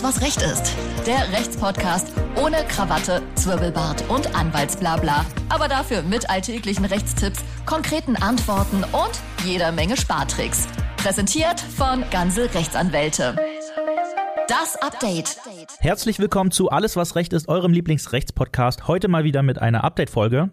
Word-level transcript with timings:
Alles, 0.00 0.16
was 0.16 0.22
Recht 0.22 0.42
ist. 0.42 0.76
Der 1.06 1.30
Rechtspodcast 1.32 2.12
ohne 2.36 2.56
Krawatte, 2.68 3.22
Zwirbelbart 3.34 4.08
und 4.08 4.34
Anwaltsblabla. 4.34 5.26
Aber 5.48 5.68
dafür 5.68 6.02
mit 6.02 6.30
alltäglichen 6.30 6.84
Rechtstipps, 6.84 7.44
konkreten 7.66 8.16
Antworten 8.16 8.84
und 8.84 9.44
jeder 9.44 9.72
Menge 9.72 9.96
Spartricks. 9.96 10.68
Präsentiert 10.96 11.60
von 11.60 12.04
Ganze 12.10 12.52
Rechtsanwälte. 12.54 13.36
Das 14.48 14.76
Update. 14.80 15.36
Herzlich 15.80 16.18
willkommen 16.18 16.50
zu 16.50 16.70
Alles, 16.70 16.96
was 16.96 17.14
Recht 17.14 17.32
ist, 17.32 17.48
eurem 17.48 17.72
Lieblingsrechtspodcast. 17.72 18.88
Heute 18.88 19.08
mal 19.08 19.24
wieder 19.24 19.42
mit 19.42 19.58
einer 19.58 19.84
Update-Folge. 19.84 20.50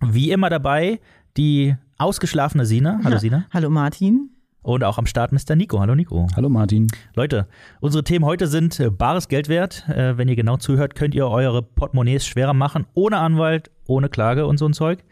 Wie 0.00 0.30
immer 0.30 0.50
dabei 0.50 1.00
die 1.36 1.76
ausgeschlafene 1.96 2.66
Sina. 2.66 3.00
Hallo 3.02 3.18
Sina. 3.18 3.46
Hallo 3.52 3.70
Martin. 3.70 4.30
Und 4.64 4.82
auch 4.82 4.96
am 4.96 5.04
Start 5.04 5.30
Mr. 5.30 5.56
Nico. 5.56 5.78
Hallo 5.78 5.94
Nico. 5.94 6.26
Hallo 6.36 6.48
Martin. 6.48 6.88
Leute, 7.14 7.46
unsere 7.80 8.02
Themen 8.02 8.24
heute 8.24 8.46
sind 8.46 8.80
äh, 8.80 8.88
bares 8.90 9.28
Geld 9.28 9.50
wert. 9.50 9.86
Äh, 9.90 10.16
wenn 10.16 10.26
ihr 10.26 10.36
genau 10.36 10.56
zuhört, 10.56 10.94
könnt 10.94 11.14
ihr 11.14 11.28
eure 11.28 11.62
Portemonnaies 11.62 12.26
schwerer 12.26 12.54
machen, 12.54 12.86
ohne 12.94 13.18
Anwalt, 13.18 13.70
ohne 13.86 14.08
Klage 14.08 14.46
und 14.46 14.56
so 14.56 14.66
ein 14.66 14.72
Zeug. 14.72 15.04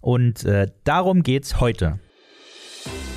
Und 0.00 0.44
äh, 0.44 0.68
darum 0.84 1.24
geht's 1.24 1.60
heute. 1.60 1.98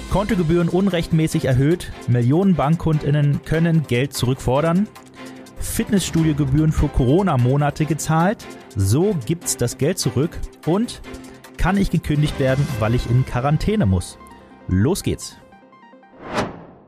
Kontogebühren 0.09 0.69
unrechtmäßig 0.69 1.45
erhöht, 1.45 1.91
Millionen 2.07 2.55
BankkundInnen 2.55 3.43
können 3.45 3.85
Geld 3.85 4.13
zurückfordern, 4.13 4.87
Fitnessstudiogebühren 5.57 6.71
für 6.71 6.87
Corona-Monate 6.87 7.85
gezahlt, 7.85 8.43
so 8.75 9.15
gibt's 9.27 9.55
das 9.55 9.77
Geld 9.77 9.99
zurück 9.99 10.39
und 10.65 11.01
kann 11.57 11.77
ich 11.77 11.91
gekündigt 11.91 12.39
werden, 12.39 12.67
weil 12.79 12.95
ich 12.95 13.07
in 13.07 13.23
Quarantäne 13.23 13.85
muss. 13.85 14.17
Los 14.67 15.03
geht's. 15.03 15.37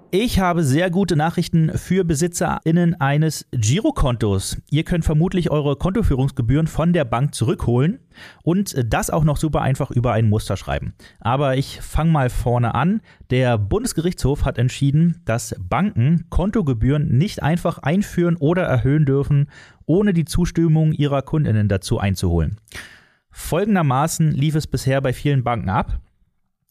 Ich 0.10 0.40
habe 0.40 0.64
sehr 0.64 0.90
gute 0.90 1.18
Nachrichten 1.18 1.78
für 1.78 2.06
BesitzerInnen 2.06 2.96
eines 3.02 3.46
Girokontos. 3.52 4.58
Ihr 4.70 4.86
könnt 4.86 5.04
vermutlich 5.04 5.52
eure 5.52 5.76
Kontoführungsgebühren 5.76 6.68
von 6.68 6.94
der 6.94 7.04
Bank 7.04 7.36
zurückholen 7.36 8.00
und 8.42 8.74
das 8.88 9.10
auch 9.10 9.26
noch 9.26 9.36
super 9.36 9.62
einfach 9.62 9.92
über 9.92 10.14
ein 10.14 10.30
Muster 10.30 10.56
schreiben. 10.56 10.94
Aber 11.20 11.58
ich 11.58 11.82
fange 11.82 12.12
mal 12.12 12.30
vorne 12.30 12.74
an. 12.74 13.02
Der 13.32 13.58
Bundesgerichtshof 13.58 14.46
hat 14.46 14.58
entschieden, 14.58 15.22
dass 15.26 15.54
Banken 15.60 16.28
Kontogebühren 16.30 17.18
nicht 17.18 17.44
einfach 17.44 17.80
einführen 17.80 18.38
oder 18.38 18.64
erhöhen 18.64 19.06
dürfen, 19.06 19.50
ohne 19.86 20.14
die 20.14 20.26
Zustimmung 20.26 20.94
ihrer 20.94 21.22
Kundinnen 21.22 21.68
dazu 21.68 22.00
einzuholen. 22.00 22.56
Folgendermaßen 23.30 24.32
lief 24.32 24.56
es 24.56 24.68
bisher 24.68 25.02
bei 25.02 25.12
vielen 25.12 25.44
Banken 25.44 25.70
ab. 25.70 26.00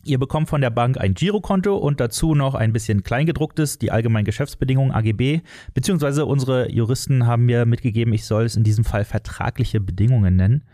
Ihr 0.06 0.18
bekommt 0.18 0.48
von 0.48 0.60
der 0.60 0.70
Bank 0.70 0.98
ein 0.98 1.14
Girokonto 1.14 1.76
und 1.76 2.00
dazu 2.00 2.34
noch 2.34 2.54
ein 2.54 2.72
bisschen 2.72 3.02
Kleingedrucktes, 3.02 3.78
die 3.78 3.90
allgemeinen 3.90 4.24
Geschäftsbedingungen 4.24 4.92
AGB, 4.92 5.40
beziehungsweise 5.74 6.26
unsere 6.26 6.70
Juristen 6.70 7.26
haben 7.26 7.46
mir 7.46 7.66
mitgegeben, 7.66 8.12
ich 8.14 8.24
soll 8.24 8.44
es 8.44 8.56
in 8.56 8.64
diesem 8.64 8.84
Fall 8.84 9.04
vertragliche 9.04 9.80
Bedingungen 9.80 10.36
nennen. 10.36 10.64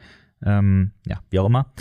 Ähm, 0.44 0.92
ja, 1.06 1.20
wie 1.30 1.39
auch 1.39 1.47
immer. 1.47 1.72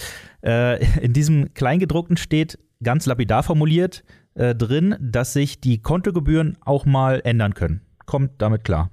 Äh, 0.43 0.83
in 1.03 1.13
diesem 1.13 1.53
Kleingedruckten 1.53 2.17
steht 2.17 2.57
ganz 2.83 3.05
lapidar 3.05 3.43
formuliert 3.43 4.03
äh, 4.35 4.55
drin, 4.55 4.95
dass 4.99 5.33
sich 5.33 5.59
die 5.59 5.81
Kontogebühren 5.81 6.57
auch 6.61 6.85
mal 6.85 7.21
ändern 7.23 7.53
können. 7.53 7.81
Kommt 8.05 8.41
damit 8.41 8.63
klar. 8.63 8.91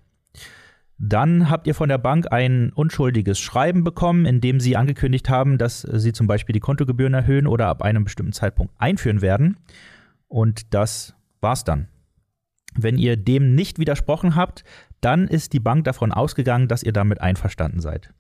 Dann 0.99 1.49
habt 1.49 1.69
ihr 1.69 1.75
von 1.75 1.89
der 1.89 1.99
Bank 1.99 2.33
ein 2.33 2.73
unschuldiges 2.73 3.39
Schreiben 3.39 3.85
bekommen, 3.85 4.27
in 4.27 4.41
dem 4.41 4.59
sie 4.59 4.77
angekündigt 4.77 5.29
haben, 5.29 5.57
dass 5.57 5.83
sie 5.83 6.13
zum 6.13 6.27
Beispiel 6.27 6.53
die 6.53 6.61
Kontogebühren 6.61 7.15
erhöhen 7.15 7.47
oder 7.47 7.69
ab 7.69 7.83
einem 7.83 8.03
bestimmten 8.05 8.33
Zeitpunkt 8.33 8.75
einführen 8.79 9.23
werden. 9.23 9.59
Und 10.27 10.75
das 10.75 11.15
war's 11.41 11.63
dann. 11.63 11.87
Wenn 12.75 12.99
ihr 12.99 13.17
dem 13.17 13.55
nicht 13.55 13.79
widersprochen 13.79 14.35
habt, 14.35 14.65
dann 15.01 15.29
ist 15.29 15.53
die 15.53 15.61
Bank 15.61 15.85
davon 15.85 16.13
ausgegangen, 16.13 16.67
dass 16.67 16.83
ihr 16.83 16.93
damit 16.93 17.21
einverstanden 17.21 17.81
seid. 17.81 18.13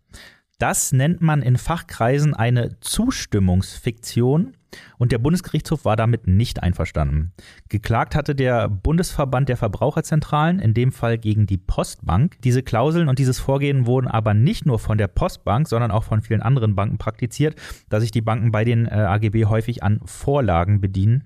Das 0.58 0.92
nennt 0.92 1.20
man 1.20 1.42
in 1.42 1.56
Fachkreisen 1.56 2.34
eine 2.34 2.78
Zustimmungsfiktion 2.80 4.56
und 4.98 5.12
der 5.12 5.18
Bundesgerichtshof 5.18 5.84
war 5.84 5.96
damit 5.96 6.26
nicht 6.26 6.62
einverstanden. 6.62 7.32
Geklagt 7.68 8.14
hatte 8.14 8.34
der 8.34 8.68
Bundesverband 8.68 9.48
der 9.48 9.56
Verbraucherzentralen, 9.56 10.58
in 10.58 10.74
dem 10.74 10.92
Fall 10.92 11.18
gegen 11.18 11.46
die 11.46 11.58
Postbank. 11.58 12.36
Diese 12.42 12.62
Klauseln 12.62 13.08
und 13.08 13.18
dieses 13.18 13.38
Vorgehen 13.38 13.86
wurden 13.86 14.08
aber 14.08 14.34
nicht 14.34 14.66
nur 14.66 14.78
von 14.78 14.98
der 14.98 15.08
Postbank, 15.08 15.68
sondern 15.68 15.90
auch 15.90 16.04
von 16.04 16.22
vielen 16.22 16.42
anderen 16.42 16.74
Banken 16.74 16.98
praktiziert, 16.98 17.56
da 17.88 18.00
sich 18.00 18.10
die 18.10 18.20
Banken 18.22 18.50
bei 18.50 18.64
den 18.64 18.86
äh, 18.86 18.90
AGB 18.90 19.46
häufig 19.46 19.82
an 19.82 20.00
Vorlagen 20.04 20.80
bedienen. 20.80 21.24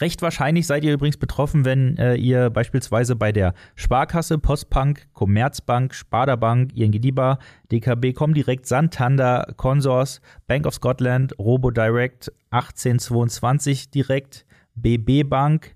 Recht 0.00 0.22
wahrscheinlich 0.22 0.66
seid 0.66 0.84
ihr 0.84 0.92
übrigens 0.92 1.16
betroffen, 1.16 1.64
wenn 1.64 1.96
äh, 1.96 2.14
ihr 2.14 2.50
beispielsweise 2.50 3.16
bei 3.16 3.32
der 3.32 3.54
Sparkasse, 3.74 4.38
Postbank, 4.38 5.08
Commerzbank, 5.12 5.94
Sparda-Bank, 5.94 6.72
ING 6.74 6.92
DIBA, 6.92 7.38
DKB, 7.70 8.12
Comdirect, 8.14 8.66
Santander, 8.66 9.54
Consors, 9.56 10.20
Bank 10.46 10.66
of 10.66 10.74
Scotland, 10.74 11.38
RoboDirect, 11.38 12.32
1822 12.50 13.90
Direkt, 13.90 14.44
BB 14.74 15.28
Bank 15.28 15.74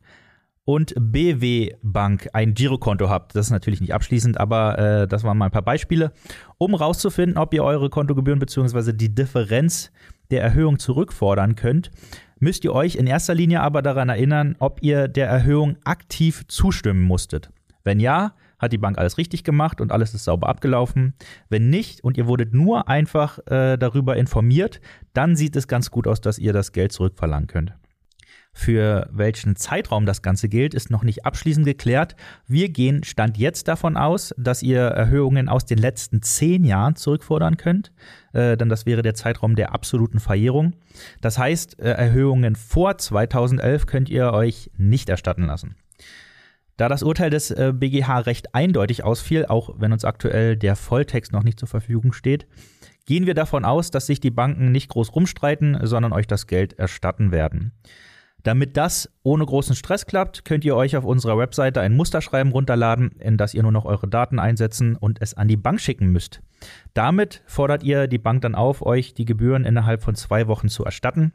und 0.67 0.95
BW 0.99 1.75
Bank 1.83 2.29
ein 2.33 2.53
Girokonto 2.53 3.09
habt. 3.09 3.35
Das 3.37 3.47
ist 3.47 3.53
natürlich 3.53 3.81
nicht 3.81 3.95
abschließend, 3.95 4.39
aber 4.39 4.79
äh, 4.79 5.09
das 5.09 5.23
waren 5.23 5.39
mal 5.39 5.47
ein 5.47 5.53
paar 5.53 5.63
Beispiele, 5.63 6.13
um 6.59 6.75
rauszufinden, 6.75 7.39
ob 7.39 7.55
ihr 7.55 7.63
eure 7.63 7.89
Kontogebühren 7.89 8.41
bzw. 8.41 8.93
die 8.93 9.15
Differenz 9.15 9.93
der 10.31 10.43
Erhöhung 10.43 10.79
zurückfordern 10.79 11.55
könnt 11.55 11.91
müsst 12.39 12.65
ihr 12.65 12.73
euch 12.73 12.97
in 12.97 13.07
erster 13.07 13.35
Linie 13.35 13.61
aber 13.61 13.83
daran 13.83 14.09
erinnern, 14.09 14.57
ob 14.59 14.83
ihr 14.83 15.09
der 15.09 15.29
Erhöhung 15.29 15.77
aktiv 15.85 16.45
zustimmen 16.49 17.03
musstet. 17.03 17.51
Wenn 17.85 18.01
ja, 18.01 18.35
hat 18.59 18.73
die 18.73 18.79
Bank 18.79 18.99
alles 18.99 19.19
richtig 19.19 19.45
gemacht 19.45 19.81
und 19.81 19.93
alles 19.93 20.15
ist 20.15 20.25
sauber 20.25 20.49
abgelaufen. 20.49 21.15
Wenn 21.49 21.69
nicht 21.69 22.03
und 22.03 22.17
ihr 22.17 22.27
wurdet 22.27 22.55
nur 22.55 22.89
einfach 22.89 23.39
äh, 23.47 23.77
darüber 23.77 24.17
informiert, 24.17 24.81
dann 25.13 25.37
sieht 25.37 25.57
es 25.57 25.69
ganz 25.69 25.91
gut 25.91 26.07
aus, 26.07 26.21
dass 26.21 26.39
ihr 26.39 26.53
das 26.53 26.73
Geld 26.73 26.93
zurückverlangen 26.93 27.49
könnt. 27.49 27.75
Für 28.59 29.07
welchen 29.13 29.55
Zeitraum 29.55 30.07
das 30.07 30.23
Ganze 30.23 30.49
gilt, 30.49 30.73
ist 30.73 30.91
noch 30.91 31.03
nicht 31.03 31.27
abschließend 31.27 31.67
geklärt. 31.67 32.17
Wir 32.47 32.71
gehen 32.71 33.05
Stand 33.05 33.37
jetzt 33.37 33.69
davon 33.69 33.99
aus, 33.99 34.35
dass 34.39 34.63
ihr 34.63 34.81
Erhöhungen 34.81 35.51
aus 35.51 35.67
den 35.67 35.77
letzten 35.77 36.23
zehn 36.23 36.65
Jahren 36.65 36.97
zurückfordern 36.97 37.59
könnt, 37.59 37.93
äh, 38.33 38.57
denn 38.57 38.71
das 38.71 38.87
wäre 38.87 39.03
der 39.03 39.13
Zeitraum 39.13 39.57
der 39.57 39.75
absoluten 39.75 40.21
Verjährung. 40.21 40.73
Das 41.21 41.37
heißt, 41.37 41.79
äh, 41.81 41.91
Erhöhungen 41.91 42.57
vor 42.57 42.97
2011 42.97 43.85
könnt 43.85 44.09
ihr 44.09 44.33
euch 44.33 44.71
nicht 44.79 45.11
erstatten 45.11 45.45
lassen. 45.45 45.77
Da 46.79 46.89
das 46.89 47.03
Urteil 47.03 47.29
des 47.29 47.51
äh, 47.51 47.75
BGH 47.75 48.21
recht 48.21 48.55
eindeutig 48.55 49.05
ausfiel, 49.05 49.45
auch 49.45 49.75
wenn 49.77 49.93
uns 49.93 50.07
aktuell 50.07 50.57
der 50.57 50.77
Volltext 50.77 51.31
noch 51.31 51.43
nicht 51.43 51.61
zur 51.61 51.69
Verfügung 51.69 52.15
steht, 52.15 52.47
gehen 53.05 53.27
wir 53.27 53.35
davon 53.35 53.67
aus, 53.67 53.91
dass 53.91 54.07
sich 54.07 54.19
die 54.19 54.31
Banken 54.31 54.73
nicht 54.73 54.89
groß 54.89 55.15
rumstreiten, 55.15 55.79
sondern 55.83 56.15
euch 56.15 56.27
das 56.27 56.47
Geld 56.47 56.73
erstatten 56.79 57.33
werden. 57.33 57.73
Damit 58.47 58.77
das 58.77 59.11
ohne 59.25 59.45
großen 59.45 59.75
Stress 59.75 60.07
klappt, 60.07 60.45
könnt 60.45 60.65
ihr 60.65 60.77
euch 60.77 60.97
auf 60.97 61.05
unserer 61.05 61.37
Webseite 61.37 61.81
ein 61.81 61.97
Musterschreiben 61.97 62.53
runterladen, 62.53 63.11
in 63.19 63.37
das 63.37 63.55
ihr 63.55 63.65
nur 63.65 63.73
noch 63.73 63.85
eure 63.85 64.07
Daten 64.07 64.39
einsetzen 64.39 64.95
und 64.95 65.21
es 65.21 65.35
an 65.35 65.49
die 65.49 65.57
Bank 65.57 65.81
schicken 65.81 66.13
müsst. 66.13 66.43
Damit 66.95 67.43
fordert 67.47 67.83
ihr 67.83 68.07
die 68.07 68.19
Bank 68.19 68.43
dann 68.43 68.55
auf, 68.55 68.87
euch 68.87 69.15
die 69.15 69.25
Gebühren 69.25 69.65
innerhalb 69.65 70.01
von 70.01 70.15
zwei 70.15 70.47
Wochen 70.47 70.69
zu 70.69 70.85
erstatten. 70.85 71.33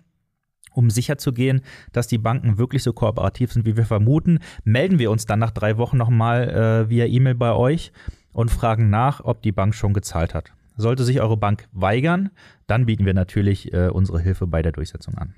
Um 0.72 0.90
sicherzugehen, 0.90 1.64
dass 1.92 2.08
die 2.08 2.18
Banken 2.18 2.58
wirklich 2.58 2.82
so 2.82 2.94
kooperativ 2.94 3.52
sind, 3.52 3.66
wie 3.66 3.76
wir 3.76 3.86
vermuten, 3.86 4.40
melden 4.64 4.98
wir 4.98 5.12
uns 5.12 5.26
dann 5.26 5.40
nach 5.40 5.52
drei 5.52 5.76
Wochen 5.76 5.98
nochmal 5.98 6.48
äh, 6.50 6.90
via 6.90 7.08
E-Mail 7.08 7.36
bei 7.36 7.52
euch 7.52 7.92
und 8.32 8.52
fragen 8.52 8.90
nach, 8.90 9.20
ob 9.22 9.42
die 9.42 9.52
Bank 9.52 9.76
schon 9.76 9.92
gezahlt 9.92 10.34
hat. 10.34 10.54
Sollte 10.78 11.04
sich 11.04 11.20
eure 11.20 11.36
Bank 11.36 11.68
weigern, 11.74 12.30
dann 12.68 12.86
bieten 12.86 13.06
wir 13.06 13.14
natürlich 13.14 13.74
äh, 13.74 13.90
unsere 13.90 14.22
Hilfe 14.22 14.48
bei 14.48 14.62
der 14.62 14.72
Durchsetzung 14.72 15.18
an. 15.18 15.36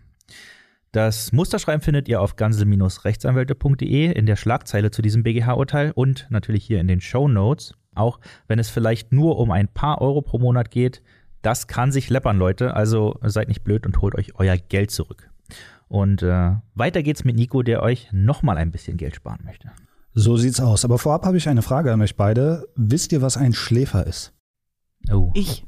Das 0.94 1.32
Musterschreiben 1.32 1.82
findet 1.82 2.08
ihr 2.08 2.22
auf 2.22 2.36
gansel-rechtsanwälte.de 2.36 4.12
in 4.12 4.28
der 4.28 4.36
Schlagzeile 4.36 4.92
zu 4.92 5.02
diesem 5.02 5.24
BGH-Urteil 5.24 5.92
und 5.92 6.28
natürlich 6.30 6.66
hier 6.66 6.80
in 6.80 6.88
den 6.88 7.02
Show 7.02 7.28
Notes. 7.28 7.74
Auch 7.96 8.20
wenn 8.48 8.60
es 8.60 8.70
vielleicht 8.70 9.12
nur 9.12 9.40
um 9.40 9.50
ein 9.50 9.68
paar 9.68 10.02
Euro 10.02 10.22
pro 10.22 10.38
Monat 10.38 10.70
geht, 10.70 11.02
das 11.42 11.66
kann 11.66 11.92
sich 11.92 12.12
läppern, 12.12 12.38
Leute. 12.38 12.76
Also 12.76 13.20
seid 13.24 13.48
nicht 13.48 13.64
blöd 13.64 13.88
und 13.88 14.02
holt 14.02 14.14
euch 14.14 14.36
euer 14.36 14.56
Geld 14.56 14.92
zurück. 14.92 15.32
Und 15.88 16.22
äh, 16.22 16.52
weiter 16.76 17.02
geht's 17.02 17.24
mit 17.24 17.38
Nico, 17.38 17.64
der 17.64 17.82
euch 17.82 18.10
nochmal 18.12 18.58
ein 18.58 18.70
bisschen 18.70 18.96
Geld 18.96 19.16
sparen 19.16 19.42
möchte. 19.46 19.72
So 20.14 20.38
sieht's 20.38 20.60
aus. 20.60 20.86
Aber 20.86 21.00
vorab 21.00 21.26
habe 21.26 21.38
ich 21.38 21.50
eine 21.50 21.64
Frage 21.64 21.92
an 21.92 22.04
euch 22.04 22.16
beide. 22.16 22.68
Wisst 22.76 23.12
ihr, 23.14 23.24
was 23.24 23.36
ein 23.36 23.54
Schläfer 23.54 24.06
ist? 24.06 24.32
Oh. 25.12 25.32
Ich. 25.34 25.66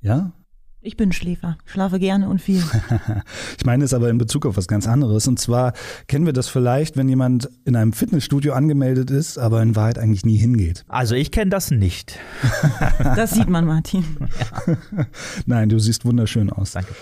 Ja? 0.00 0.32
Ich 0.80 0.96
bin 0.96 1.10
Schläfer, 1.10 1.58
schlafe 1.64 1.98
gerne 1.98 2.28
und 2.28 2.40
viel. 2.40 2.62
ich 3.58 3.66
meine 3.66 3.84
es 3.84 3.92
aber 3.92 4.10
in 4.10 4.18
Bezug 4.18 4.46
auf 4.46 4.56
was 4.56 4.68
ganz 4.68 4.86
anderes. 4.86 5.26
Und 5.26 5.40
zwar 5.40 5.72
kennen 6.06 6.24
wir 6.24 6.32
das 6.32 6.48
vielleicht, 6.48 6.96
wenn 6.96 7.08
jemand 7.08 7.48
in 7.64 7.74
einem 7.74 7.92
Fitnessstudio 7.92 8.52
angemeldet 8.52 9.10
ist, 9.10 9.38
aber 9.38 9.60
in 9.60 9.74
Wahrheit 9.74 9.98
eigentlich 9.98 10.24
nie 10.24 10.36
hingeht. 10.36 10.84
Also 10.86 11.16
ich 11.16 11.32
kenne 11.32 11.50
das 11.50 11.72
nicht. 11.72 12.20
das 12.98 13.32
sieht 13.32 13.48
man, 13.48 13.64
Martin. 13.64 14.04
Ja. 14.20 15.06
Nein, 15.46 15.68
du 15.68 15.80
siehst 15.80 16.04
wunderschön 16.04 16.48
aus. 16.48 16.72
Danke. 16.72 16.94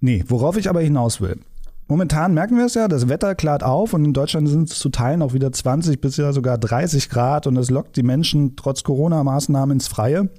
Nee, 0.00 0.24
worauf 0.26 0.56
ich 0.56 0.68
aber 0.68 0.80
hinaus 0.80 1.20
will. 1.20 1.38
Momentan 1.88 2.32
merken 2.32 2.56
wir 2.56 2.66
es 2.66 2.74
ja, 2.74 2.88
das 2.88 3.08
Wetter 3.08 3.34
klart 3.34 3.62
auf 3.62 3.92
und 3.92 4.04
in 4.04 4.12
Deutschland 4.12 4.48
sind 4.48 4.70
es 4.70 4.78
zu 4.78 4.88
Teilen 4.88 5.20
auch 5.20 5.34
wieder 5.34 5.52
20 5.52 6.00
bis 6.00 6.16
ja 6.16 6.32
sogar 6.32 6.56
30 6.56 7.10
Grad 7.10 7.46
und 7.46 7.54
das 7.56 7.70
lockt 7.70 7.96
die 7.96 8.02
Menschen 8.02 8.56
trotz 8.56 8.82
Corona-Maßnahmen 8.82 9.74
ins 9.74 9.88
Freie. 9.88 10.30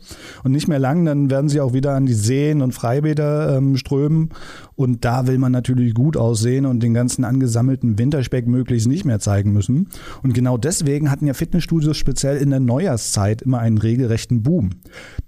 Und 0.44 0.52
nicht 0.52 0.68
mehr 0.68 0.80
lang, 0.80 1.06
dann 1.06 1.30
werden 1.30 1.50
sie 1.50 1.62
auch 1.62 1.74
wieder 1.74 1.94
an 1.96 2.06
die 2.06 2.14
Seen 2.14 2.62
und 2.62 2.72
Freibäder 2.72 3.58
ähm, 3.58 3.78
strömen. 3.78 4.30
Und 4.76 5.06
da 5.06 5.28
will 5.28 5.38
man 5.38 5.52
natürlich 5.52 5.94
gut 5.94 6.18
aussehen 6.18 6.66
und 6.66 6.82
den 6.82 6.94
ganzen 6.94 7.24
angesammelten 7.24 8.00
Winterspeck 8.00 8.48
möglichst 8.48 8.88
nicht 8.88 9.06
mehr 9.06 9.20
zeigen 9.20 9.54
müssen. 9.54 9.90
Und 10.24 10.34
genau 10.34 10.58
deswegen 10.58 11.12
hatten 11.12 11.28
ja 11.28 11.34
Fitnessstudios 11.34 11.98
speziell 11.98 12.38
in 12.38 12.50
der 12.50 12.62
Neujahrszeit 12.62 13.42
immer 13.42 13.60
einen 13.60 13.78
regelrechten 13.78 14.44
Boom. 14.44 14.72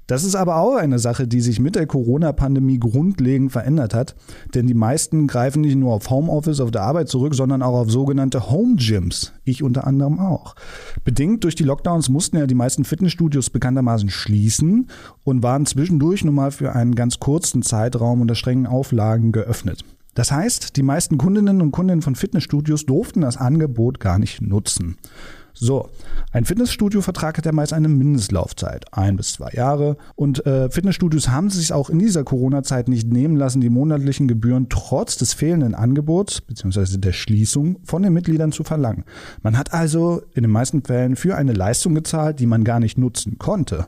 Das 0.08 0.24
ist 0.24 0.36
aber 0.36 0.58
auch 0.58 0.76
eine 0.76 1.00
Sache, 1.00 1.28
die 1.28 1.42
sich 1.42 1.60
mit 1.60 1.76
der 1.76 1.88
Corona-Pandemie 1.88 2.80
grundlegend 2.80 3.52
verändert 3.52 3.94
hat, 3.96 4.16
denn 4.54 4.68
die 4.68 4.76
meisten 4.76 5.28
greifen 5.28 5.62
nicht 5.62 5.76
nur 5.76 5.94
auf 5.94 6.10
Homeoffice, 6.10 6.60
auf 6.60 6.70
der 6.70 6.84
Arbeit 6.84 7.10
zurück, 7.10 7.34
sondern 7.34 7.64
auch 7.64 7.80
auf 7.80 7.90
sogenannte 7.90 8.52
Home 8.52 8.76
Gyms. 8.76 9.34
Ich 9.44 9.64
unter 9.64 9.88
anderem 9.88 10.20
auch. 10.20 10.56
Bedingt 11.04 11.44
durch 11.44 11.56
die 11.56 11.64
Lockdowns 11.64 12.10
mussten 12.10 12.38
ja 12.38 12.46
die 12.46 12.56
meisten 12.56 12.86
Fitnessstudios 12.86 13.50
bekanntermaßen 13.50 14.10
schließen 14.10 14.88
und 15.24 15.42
waren 15.42 15.66
zwischendurch 15.66 16.24
nun 16.24 16.36
mal 16.36 16.52
für 16.52 16.74
einen 16.74 16.94
ganz 16.94 17.20
kurzen 17.20 17.64
Zeitraum 17.64 18.22
unter 18.22 18.36
strengen 18.36 18.68
Auflagen 18.68 19.32
geöffnet. 19.32 19.84
Das 20.14 20.32
heißt, 20.32 20.78
die 20.78 20.84
meisten 20.84 21.18
Kundinnen 21.18 21.62
und 21.62 21.72
Kunden 21.72 22.02
von 22.02 22.16
Fitnessstudios 22.16 22.86
durften 22.86 23.22
das 23.22 23.38
Angebot 23.38 24.00
gar 24.00 24.18
nicht 24.18 24.42
nutzen. 24.42 24.98
So, 25.58 25.90
ein 26.34 26.44
Fitnessstudio-Vertrag 26.44 27.38
hat 27.38 27.46
ja 27.46 27.54
meist 27.54 27.72
eine 27.72 27.88
Mindestlaufzeit, 27.88 28.86
ein 28.92 29.16
bis 29.16 29.34
zwei 29.34 29.52
Jahre. 29.54 29.96
Und 30.16 30.46
äh, 30.46 30.70
Fitnessstudios 30.70 31.30
haben 31.30 31.50
sich 31.50 31.72
auch 31.72 31.90
in 31.90 31.98
dieser 31.98 32.26
Corona-Zeit 32.26 32.90
nicht 32.90 33.12
nehmen 33.12 33.38
lassen, 33.38 33.62
die 33.62 33.70
monatlichen 33.70 34.28
Gebühren 34.28 34.68
trotz 34.70 35.16
des 35.16 35.34
fehlenden 35.34 35.74
Angebots 35.74 36.42
bzw. 36.42 36.98
der 36.98 37.14
Schließung 37.14 37.78
von 37.84 38.04
den 38.04 38.14
Mitgliedern 38.14 38.52
zu 38.52 38.66
verlangen. 38.66 39.06
Man 39.42 39.58
hat 39.58 39.74
also 39.74 40.22
in 40.34 40.44
den 40.44 40.52
meisten 40.52 40.84
Fällen 40.84 41.16
für 41.16 41.36
eine 41.38 41.54
Leistung 41.54 41.96
gezahlt, 41.96 42.40
die 42.40 42.48
man 42.48 42.66
gar 42.66 42.82
nicht 42.82 42.98
nutzen 42.98 43.38
konnte. 43.38 43.88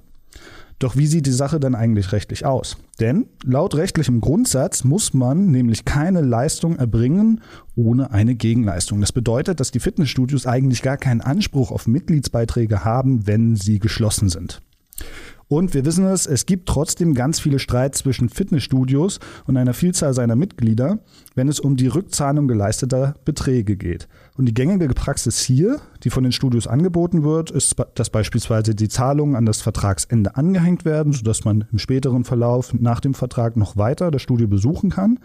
Doch 0.79 0.95
wie 0.95 1.07
sieht 1.07 1.25
die 1.25 1.31
Sache 1.31 1.59
dann 1.59 1.74
eigentlich 1.74 2.12
rechtlich 2.12 2.45
aus? 2.45 2.77
Denn 3.00 3.25
laut 3.44 3.74
rechtlichem 3.75 4.21
Grundsatz 4.21 4.83
muss 4.83 5.13
man 5.13 5.50
nämlich 5.50 5.85
keine 5.85 6.21
Leistung 6.21 6.75
erbringen 6.75 7.41
ohne 7.75 8.12
eine 8.12 8.35
Gegenleistung. 8.35 9.01
Das 9.01 9.12
bedeutet, 9.12 9.59
dass 9.59 9.71
die 9.71 9.79
Fitnessstudios 9.79 10.45
eigentlich 10.45 10.83
gar 10.83 10.97
keinen 10.97 11.21
Anspruch 11.21 11.71
auf 11.71 11.88
Mitgliedsbeiträge 11.88 12.85
haben, 12.85 13.25
wenn 13.25 13.56
sie 13.56 13.79
geschlossen 13.79 14.29
sind. 14.29 14.62
Und 15.50 15.74
wir 15.74 15.86
wissen 15.86 16.06
es, 16.06 16.26
es 16.26 16.46
gibt 16.46 16.68
trotzdem 16.68 17.14
ganz 17.14 17.40
viele 17.40 17.60
Streits 17.60 18.00
zwischen 18.00 18.28
Fitnessstudios 18.28 19.20
und 19.46 19.56
einer 19.56 19.74
Vielzahl 19.74 20.14
seiner 20.14 20.36
Mitglieder, 20.36 21.00
wenn 21.36 21.48
es 21.48 21.62
um 21.62 21.78
die 21.78 21.88
Rückzahlung 21.88 22.50
geleisteter 22.50 23.16
Beträge 23.24 23.78
geht. 23.78 24.10
Und 24.36 24.46
die 24.46 24.54
gängige 24.54 24.90
Praxis 24.90 25.40
hier, 25.40 25.80
die 26.04 26.10
von 26.10 26.24
den 26.24 26.34
Studios 26.34 26.68
angeboten 26.68 27.24
wird, 27.24 27.52
ist, 27.52 27.76
dass 27.96 28.10
beispielsweise 28.10 28.76
die 28.76 28.90
Zahlungen 28.90 29.38
an 29.38 29.46
das 29.46 29.62
Vertragsende 29.62 30.36
angehängt 30.36 30.84
werden, 30.84 31.14
sodass 31.14 31.46
man 31.46 31.64
im 31.72 31.80
späteren 31.80 32.26
Verlauf 32.26 32.74
nach 32.74 33.00
dem 33.00 33.14
Vertrag 33.14 33.56
noch 33.56 33.78
weiter 33.78 34.12
das 34.12 34.22
Studio 34.22 34.48
besuchen 34.48 34.90
kann 34.90 35.18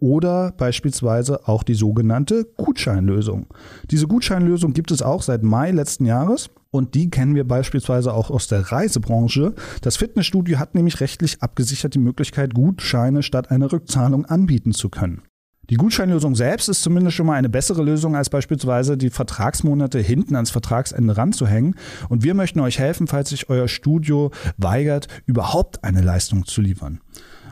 oder 0.00 0.52
beispielsweise 0.52 1.48
auch 1.48 1.62
die 1.62 1.74
sogenannte 1.74 2.46
Gutscheinlösung. 2.56 3.46
Diese 3.90 4.06
Gutscheinlösung 4.06 4.72
gibt 4.72 4.90
es 4.90 5.02
auch 5.02 5.22
seit 5.22 5.42
Mai 5.42 5.70
letzten 5.70 6.04
Jahres 6.04 6.50
und 6.70 6.94
die 6.94 7.10
kennen 7.10 7.34
wir 7.34 7.44
beispielsweise 7.44 8.12
auch 8.12 8.30
aus 8.30 8.48
der 8.48 8.72
Reisebranche. 8.72 9.54
Das 9.80 9.96
Fitnessstudio 9.96 10.58
hat 10.58 10.74
nämlich 10.74 11.00
rechtlich 11.00 11.42
abgesichert 11.42 11.94
die 11.94 11.98
Möglichkeit, 11.98 12.54
Gutscheine 12.54 13.22
statt 13.22 13.50
einer 13.50 13.72
Rückzahlung 13.72 14.26
anbieten 14.26 14.72
zu 14.72 14.88
können. 14.88 15.22
Die 15.68 15.76
Gutscheinlösung 15.76 16.36
selbst 16.36 16.68
ist 16.68 16.82
zumindest 16.82 17.16
schon 17.16 17.26
mal 17.26 17.34
eine 17.34 17.48
bessere 17.48 17.82
Lösung, 17.82 18.14
als 18.14 18.30
beispielsweise 18.30 18.96
die 18.96 19.10
Vertragsmonate 19.10 19.98
hinten 19.98 20.36
ans 20.36 20.52
Vertragsende 20.52 21.16
ranzuhängen. 21.16 21.74
Und 22.08 22.22
wir 22.22 22.34
möchten 22.34 22.60
euch 22.60 22.78
helfen, 22.78 23.08
falls 23.08 23.30
sich 23.30 23.50
euer 23.50 23.66
Studio 23.66 24.30
weigert, 24.58 25.08
überhaupt 25.26 25.82
eine 25.82 26.02
Leistung 26.02 26.46
zu 26.46 26.60
liefern. 26.60 27.00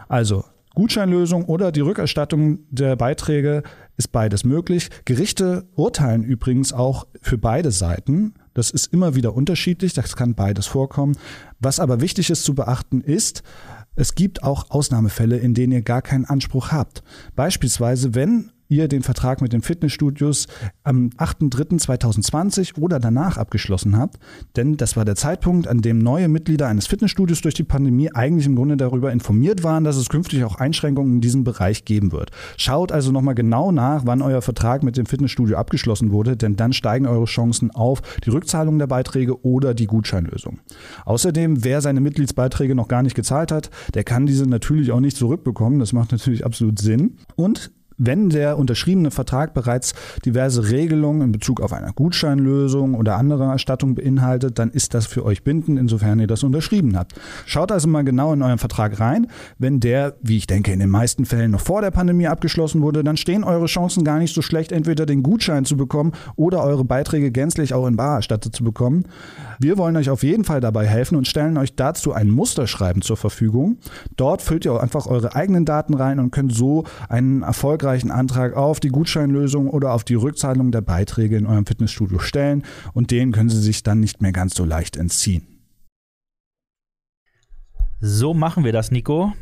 Also 0.06 0.44
Gutscheinlösung 0.74 1.44
oder 1.44 1.72
die 1.72 1.80
Rückerstattung 1.80 2.60
der 2.70 2.96
Beiträge 2.96 3.62
ist 3.96 4.12
beides 4.12 4.44
möglich. 4.44 4.90
Gerichte 5.04 5.64
urteilen 5.74 6.24
übrigens 6.24 6.72
auch 6.72 7.06
für 7.22 7.38
beide 7.38 7.70
Seiten. 7.70 8.34
Das 8.54 8.70
ist 8.70 8.92
immer 8.92 9.14
wieder 9.14 9.34
unterschiedlich, 9.34 9.94
das 9.94 10.16
kann 10.16 10.34
beides 10.34 10.66
vorkommen. 10.66 11.16
Was 11.60 11.80
aber 11.80 12.00
wichtig 12.00 12.30
ist 12.30 12.44
zu 12.44 12.54
beachten 12.54 13.00
ist, 13.00 13.42
es 13.96 14.14
gibt 14.16 14.42
auch 14.42 14.70
Ausnahmefälle, 14.70 15.36
in 15.36 15.54
denen 15.54 15.72
ihr 15.72 15.82
gar 15.82 16.02
keinen 16.02 16.24
Anspruch 16.24 16.72
habt. 16.72 17.04
Beispielsweise, 17.36 18.14
wenn 18.14 18.50
ihr 18.68 18.88
den 18.88 19.02
Vertrag 19.02 19.40
mit 19.40 19.52
den 19.52 19.62
Fitnessstudios 19.62 20.46
am 20.82 21.10
8.3.2020 21.16 22.78
oder 22.78 22.98
danach 22.98 23.36
abgeschlossen 23.36 23.96
habt. 23.96 24.18
Denn 24.56 24.76
das 24.76 24.96
war 24.96 25.04
der 25.04 25.16
Zeitpunkt, 25.16 25.68
an 25.68 25.80
dem 25.82 25.98
neue 25.98 26.28
Mitglieder 26.28 26.68
eines 26.68 26.86
Fitnessstudios 26.86 27.40
durch 27.40 27.54
die 27.54 27.64
Pandemie 27.64 28.10
eigentlich 28.12 28.46
im 28.46 28.56
Grunde 28.56 28.76
darüber 28.76 29.12
informiert 29.12 29.62
waren, 29.62 29.84
dass 29.84 29.96
es 29.96 30.08
künftig 30.08 30.44
auch 30.44 30.56
Einschränkungen 30.56 31.14
in 31.14 31.20
diesem 31.20 31.44
Bereich 31.44 31.84
geben 31.84 32.12
wird. 32.12 32.30
Schaut 32.56 32.92
also 32.92 33.12
nochmal 33.12 33.34
genau 33.34 33.72
nach, 33.72 34.02
wann 34.06 34.22
euer 34.22 34.42
Vertrag 34.42 34.82
mit 34.82 34.96
dem 34.96 35.06
Fitnessstudio 35.06 35.56
abgeschlossen 35.56 36.10
wurde, 36.10 36.36
denn 36.36 36.56
dann 36.56 36.72
steigen 36.72 37.06
eure 37.06 37.26
Chancen 37.26 37.70
auf 37.70 38.02
die 38.24 38.30
Rückzahlung 38.30 38.78
der 38.78 38.86
Beiträge 38.86 39.44
oder 39.44 39.74
die 39.74 39.86
Gutscheinlösung. 39.86 40.60
Außerdem, 41.04 41.64
wer 41.64 41.80
seine 41.80 42.00
Mitgliedsbeiträge 42.00 42.74
noch 42.74 42.88
gar 42.88 43.02
nicht 43.02 43.14
gezahlt 43.14 43.52
hat, 43.52 43.70
der 43.94 44.04
kann 44.04 44.26
diese 44.26 44.46
natürlich 44.48 44.92
auch 44.92 45.00
nicht 45.00 45.16
zurückbekommen. 45.16 45.78
Das 45.78 45.92
macht 45.92 46.12
natürlich 46.12 46.44
absolut 46.44 46.78
Sinn. 46.78 47.16
Und 47.36 47.72
wenn 47.96 48.30
der 48.30 48.58
unterschriebene 48.58 49.10
Vertrag 49.10 49.54
bereits 49.54 49.94
diverse 50.24 50.70
Regelungen 50.70 51.22
in 51.22 51.32
Bezug 51.32 51.60
auf 51.60 51.72
eine 51.72 51.92
Gutscheinlösung 51.92 52.94
oder 52.94 53.16
andere 53.16 53.44
Erstattung 53.44 53.94
beinhaltet, 53.94 54.58
dann 54.58 54.70
ist 54.70 54.94
das 54.94 55.06
für 55.06 55.24
euch 55.24 55.44
bindend, 55.44 55.78
insofern 55.78 56.18
ihr 56.18 56.26
das 56.26 56.42
unterschrieben 56.42 56.96
habt. 56.96 57.14
Schaut 57.46 57.70
also 57.70 57.88
mal 57.88 58.04
genau 58.04 58.32
in 58.32 58.42
euren 58.42 58.58
Vertrag 58.58 58.98
rein. 59.00 59.28
Wenn 59.58 59.80
der, 59.80 60.14
wie 60.22 60.36
ich 60.36 60.46
denke, 60.46 60.72
in 60.72 60.80
den 60.80 60.90
meisten 60.90 61.24
Fällen 61.24 61.52
noch 61.52 61.60
vor 61.60 61.82
der 61.82 61.90
Pandemie 61.90 62.26
abgeschlossen 62.26 62.82
wurde, 62.82 63.04
dann 63.04 63.16
stehen 63.16 63.44
eure 63.44 63.66
Chancen 63.66 64.04
gar 64.04 64.18
nicht 64.18 64.34
so 64.34 64.42
schlecht, 64.42 64.72
entweder 64.72 65.06
den 65.06 65.22
Gutschein 65.22 65.64
zu 65.64 65.76
bekommen 65.76 66.12
oder 66.36 66.62
eure 66.64 66.84
Beiträge 66.84 67.30
gänzlich 67.30 67.74
auch 67.74 67.86
in 67.86 67.96
bar 67.96 68.16
erstattet 68.16 68.54
zu 68.54 68.64
bekommen. 68.64 69.04
Wir 69.58 69.78
wollen 69.78 69.96
euch 69.96 70.10
auf 70.10 70.22
jeden 70.22 70.44
Fall 70.44 70.60
dabei 70.60 70.86
helfen 70.86 71.16
und 71.16 71.28
stellen 71.28 71.56
euch 71.58 71.76
dazu 71.76 72.12
ein 72.12 72.30
Musterschreiben 72.30 73.02
zur 73.02 73.16
Verfügung. 73.16 73.78
Dort 74.16 74.42
füllt 74.42 74.64
ihr 74.64 74.72
auch 74.72 74.82
einfach 74.82 75.06
eure 75.06 75.34
eigenen 75.34 75.64
Daten 75.64 75.94
rein 75.94 76.18
und 76.18 76.32
könnt 76.32 76.52
so 76.52 76.84
einen 77.08 77.42
Erfolg 77.42 77.83
erfolgreichen 77.84 78.10
Antrag 78.10 78.56
auf 78.56 78.80
die 78.80 78.88
Gutscheinlösung 78.88 79.68
oder 79.68 79.92
auf 79.92 80.04
die 80.04 80.14
Rückzahlung 80.14 80.72
der 80.72 80.80
Beiträge 80.80 81.36
in 81.36 81.46
eurem 81.46 81.66
Fitnessstudio 81.66 82.18
stellen 82.18 82.62
und 82.94 83.10
den 83.10 83.30
können 83.30 83.50
Sie 83.50 83.60
sich 83.60 83.82
dann 83.82 84.00
nicht 84.00 84.22
mehr 84.22 84.32
ganz 84.32 84.54
so 84.54 84.64
leicht 84.64 84.96
entziehen. 84.96 85.46
So 88.00 88.32
machen 88.32 88.64
wir 88.64 88.72
das, 88.72 88.90
Nico. 88.90 89.34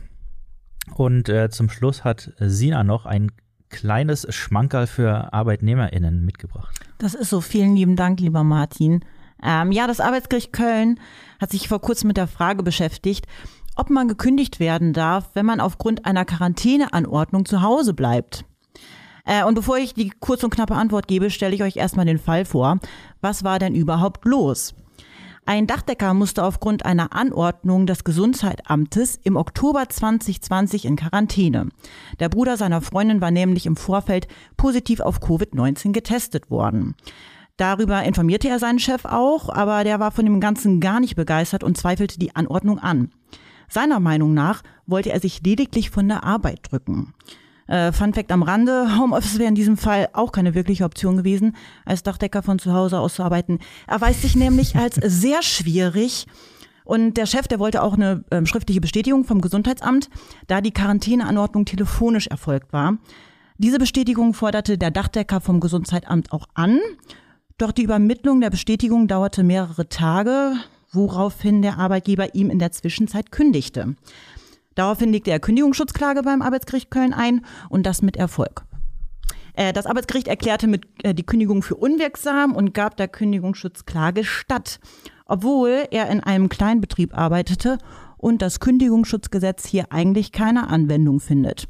Und 0.95 1.29
äh, 1.29 1.51
zum 1.51 1.71
Schluss 1.71 2.03
hat 2.03 2.33
Sina 2.41 2.83
noch 2.83 3.07
ein 3.07 3.31
kleines 3.69 4.27
Schmankerl 4.35 4.89
für 4.89 5.33
ArbeitnehmerInnen 5.33 6.25
mitgebracht. 6.25 6.81
Das 6.99 7.15
ist 7.15 7.31
so. 7.31 7.41
Vielen 7.41 7.77
lieben 7.77 7.95
Dank, 7.95 8.19
lieber 8.19 8.43
Martin. 8.43 9.05
Ähm, 9.43 9.71
ja, 9.71 9.87
das 9.87 10.01
Arbeitsgericht 10.01 10.53
Köln 10.53 10.99
hat 11.41 11.51
sich 11.51 11.69
vor 11.69 11.81
kurzem 11.81 12.09
mit 12.09 12.17
der 12.17 12.27
Frage 12.27 12.65
beschäftigt, 12.65 13.27
ob 13.77 13.91
man 13.91 14.09
gekündigt 14.09 14.61
werden 14.61 14.93
darf, 14.93 15.31
wenn 15.35 15.47
man 15.47 15.61
aufgrund 15.61 16.05
einer 16.05 16.25
Quarantäneanordnung 16.25 17.47
zu 17.47 17.63
Hause 17.63 17.95
bleibt. 17.95 18.45
Äh, 19.25 19.45
und 19.45 19.55
bevor 19.55 19.79
ich 19.79 19.95
die 19.95 20.11
kurze 20.11 20.47
und 20.47 20.55
knappe 20.55 20.75
Antwort 20.75 21.09
gebe, 21.09 21.31
stelle 21.31 21.55
ich 21.55 21.63
euch 21.63 21.77
erstmal 21.77 22.07
den 22.07 22.19
Fall 22.19 22.45
vor. 22.45 22.79
Was 23.21 23.45
war 23.45 23.59
denn 23.59 23.75
überhaupt 23.75 24.25
los? 24.25 24.75
Ein 25.45 25.67
Dachdecker 25.67 26.15
musste 26.15 26.45
aufgrund 26.45 26.87
einer 26.87 27.13
Anordnung 27.13 27.87
des 27.87 28.05
Gesundheitsamtes 28.05 29.19
im 29.25 29.37
Oktober 29.37 29.89
2020 29.89 30.85
in 30.85 30.95
Quarantäne. 30.95 31.69
Der 32.21 32.29
Bruder 32.29 32.57
seiner 32.57 32.81
Freundin 32.81 33.21
war 33.21 33.33
nämlich 33.33 33.67
im 33.67 33.75
Vorfeld 33.75 34.29
positiv 34.57 35.01
auf 35.01 35.21
Covid-19 35.21 35.91
getestet 35.91 36.49
worden. 36.49 36.95
Darüber 37.57 38.05
informierte 38.05 38.49
er 38.49 38.61
seinen 38.61 38.79
Chef 38.79 39.05
auch, 39.05 39.49
aber 39.49 39.83
der 39.83 39.99
war 39.99 40.13
von 40.13 40.25
dem 40.25 40.41
Ganzen 40.41 40.81
gar 40.81 41.01
nicht 41.01 41.17
begeistert 41.17 41.65
und 41.65 41.77
zweifelte 41.77 42.21
die 42.21 42.37
Anordnung 42.37 42.79
an. 42.79 43.11
Seiner 43.73 44.01
Meinung 44.01 44.35
nach 44.35 44.63
wollte 44.87 45.13
er 45.13 45.21
sich 45.21 45.43
lediglich 45.43 45.89
von 45.89 46.07
der 46.07 46.25
Arbeit 46.25 46.71
drücken. 46.71 47.15
Äh, 47.69 47.91
Fun 47.93 48.13
Fact 48.13 48.31
am 48.31 48.43
Rande, 48.43 48.99
Homeoffice 48.99 49.39
wäre 49.39 49.49
in 49.49 49.55
diesem 49.55 49.79
Fall 49.79 50.11
auch 50.13 50.31
keine 50.31 50.55
wirkliche 50.55 50.85
Option 50.85 51.17
gewesen, 51.17 51.57
als 51.87 52.03
Dachdecker 52.03 52.43
von 52.43 52.59
zu 52.59 52.75
Hause 52.75 52.99
aus 52.99 53.15
zu 53.15 53.23
arbeiten. 53.23 53.61
Er 53.87 53.99
weiß 53.99 54.21
sich 54.21 54.37
nämlich 54.37 54.77
als 54.77 54.97
sehr 54.97 55.43
schwierig. 55.43 56.27
Und 56.85 57.17
der 57.17 57.25
Chef, 57.25 57.49
der 57.49 57.61
wollte 57.61 57.83
auch 57.83 57.95
eine 57.95 58.25
äh, 58.29 58.45
schriftliche 58.45 58.83
Bestätigung 58.83 59.25
vom 59.25 59.41
Gesundheitsamt, 59.41 60.11
da 60.49 60.61
die 60.61 60.73
Quarantäneanordnung 60.73 61.65
telefonisch 61.65 62.27
erfolgt 62.27 62.75
war. 62.75 62.99
Diese 63.57 63.79
Bestätigung 63.79 64.35
forderte 64.35 64.77
der 64.77 64.91
Dachdecker 64.91 65.41
vom 65.41 65.61
Gesundheitsamt 65.61 66.31
auch 66.33 66.47
an. 66.53 66.79
Doch 67.57 67.73
die 67.73 67.85
Übermittlung 67.85 68.43
der 68.43 68.51
Bestätigung 68.51 69.09
dauerte 69.09 69.43
mehrere 69.43 69.89
Tage 69.89 70.57
woraufhin 70.93 71.63
der 71.63 71.79
Arbeitgeber 71.79 72.35
ihm 72.35 72.51
in 72.51 72.59
der 72.59 72.73
Zwischenzeit 72.73 73.33
kündigte. 73.33 73.97
Daraufhin 74.75 75.13
legte 75.13 75.31
er 75.31 75.41
Kündigungsschutzklage 75.41 76.23
beim 76.23 76.43
Arbeitsgericht 76.43 76.91
Köln 76.91 77.13
ein 77.13 77.45
und 77.69 77.85
das 77.85 78.03
mit 78.03 78.17
Erfolg. 78.17 78.65
Äh, 79.55 79.73
das 79.73 79.87
Arbeitsgericht 79.87 80.29
erklärte 80.29 80.67
mit 80.67 80.87
äh, 81.03 81.15
die 81.15 81.25
Kündigung 81.25 81.63
für 81.63 81.77
unwirksam 81.77 82.55
und 82.55 82.75
gab 82.75 82.97
der 82.97 83.09
Kündigungsschutzklage 83.09 84.25
statt, 84.25 84.81
obwohl 85.27 85.87
er 85.91 86.09
in 86.09 86.21
einem 86.21 86.49
Kleinbetrieb 86.49 87.17
arbeitete 87.17 87.79
und 88.17 88.41
das 88.41 88.61
Kündigungsschutzgesetz 88.61 89.67
hier 89.67 89.87
eigentlich 89.91 90.33
keine 90.33 90.69
Anwendung 90.69 91.21
findet. 91.21 91.69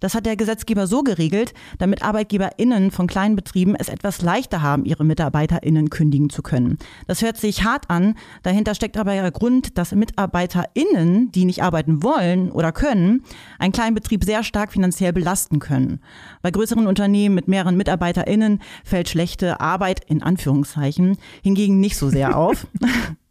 Das 0.00 0.14
hat 0.14 0.26
der 0.26 0.36
Gesetzgeber 0.36 0.86
so 0.86 1.02
geregelt, 1.02 1.54
damit 1.78 2.02
ArbeitgeberInnen 2.02 2.90
von 2.90 3.06
kleinen 3.06 3.36
Betrieben 3.36 3.74
es 3.74 3.88
etwas 3.88 4.22
leichter 4.22 4.62
haben, 4.62 4.84
ihre 4.84 5.04
MitarbeiterInnen 5.04 5.90
kündigen 5.90 6.30
zu 6.30 6.42
können. 6.42 6.78
Das 7.06 7.22
hört 7.22 7.36
sich 7.36 7.64
hart 7.64 7.88
an. 7.88 8.16
Dahinter 8.42 8.74
steckt 8.74 8.96
aber 8.96 9.12
der 9.12 9.30
Grund, 9.30 9.78
dass 9.78 9.92
MitarbeiterInnen, 9.92 11.30
die 11.32 11.44
nicht 11.44 11.62
arbeiten 11.62 12.02
wollen 12.02 12.50
oder 12.50 12.72
können, 12.72 13.24
einen 13.58 13.72
kleinen 13.72 13.94
Betrieb 13.94 14.24
sehr 14.24 14.42
stark 14.42 14.72
finanziell 14.72 15.12
belasten 15.12 15.58
können. 15.58 16.00
Bei 16.42 16.50
größeren 16.50 16.86
Unternehmen 16.86 17.34
mit 17.34 17.48
mehreren 17.48 17.76
MitarbeiterInnen 17.76 18.60
fällt 18.84 19.08
schlechte 19.08 19.60
Arbeit 19.60 20.04
in 20.06 20.22
Anführungszeichen 20.22 21.16
hingegen 21.42 21.80
nicht 21.80 21.96
so 21.96 22.08
sehr 22.08 22.36
auf. 22.36 22.66